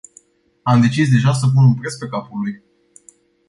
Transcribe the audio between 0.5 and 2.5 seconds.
Am decis deja să pun un preț pe capul